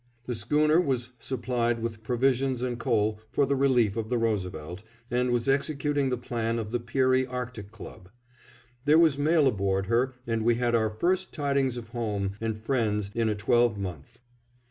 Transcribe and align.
The 0.25 0.33
schooner 0.33 0.81
was 0.81 1.11
supplied 1.19 1.79
with 1.79 2.01
provisions 2.01 2.63
and 2.63 2.79
coal 2.79 3.19
for 3.29 3.45
the 3.45 3.55
relief 3.55 3.95
of 3.95 4.09
the 4.09 4.17
Roosevelt, 4.17 4.81
and 5.11 5.29
was 5.29 5.47
executing 5.47 6.09
the 6.09 6.17
plan 6.17 6.57
of 6.57 6.71
the 6.71 6.79
Peary 6.79 7.27
Arctic 7.27 7.71
Club. 7.71 8.09
There 8.85 8.97
was 8.97 9.19
mail 9.19 9.45
aboard 9.45 9.85
her 9.85 10.15
and 10.25 10.41
we 10.43 10.55
had 10.55 10.73
our 10.73 10.89
first 10.89 11.31
tidings 11.31 11.77
of 11.77 11.89
home 11.89 12.35
and 12.41 12.57
friends 12.57 13.11
in 13.13 13.29
a 13.29 13.35
twelve 13.35 13.77
month. 13.77 14.17